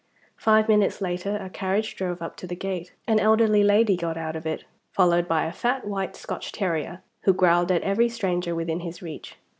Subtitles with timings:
[0.37, 2.91] Five minutes later, a carriage drove up to the gate.
[3.05, 7.33] An elderly lady got out of it, followed by a fat white Scotch terrier, who
[7.33, 9.35] growled at every stranger within his reach.